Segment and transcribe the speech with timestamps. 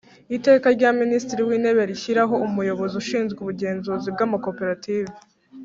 [0.37, 5.11] Iteka rya Minisitiri w Intebe rishyiraho Umuyobozi ushinzwe ubugenzuzi bw amakoperative